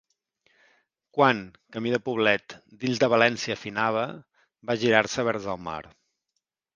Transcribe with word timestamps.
Quan, 1.17 1.41
camí 1.75 1.91
de 1.95 1.99
Poblet, 2.07 2.55
dins 2.83 3.01
de 3.03 3.09
València 3.15 3.57
finava, 3.65 4.07
va 4.71 4.77
girar-se 4.85 5.27
vers 5.29 5.47
el 5.55 5.61
mar. 5.67 5.77